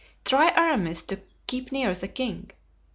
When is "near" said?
1.71-1.93